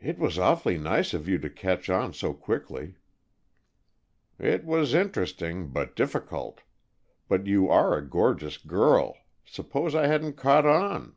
"It 0.00 0.18
was 0.18 0.36
awfully 0.36 0.78
nice 0.78 1.14
of 1.14 1.28
you 1.28 1.38
to 1.38 1.48
catch 1.48 1.88
on 1.88 2.12
so 2.12 2.32
quickly." 2.34 2.96
"It 4.36 4.64
was 4.64 4.94
interesting, 4.94 5.68
but 5.68 5.94
difficult. 5.94 6.62
But 7.28 7.46
you 7.46 7.68
are 7.70 7.96
a 7.96 8.04
courageous 8.04 8.56
girl! 8.58 9.16
Suppose 9.44 9.94
I 9.94 10.08
hadn't 10.08 10.32
caught 10.36 10.66
on?" 10.66 11.14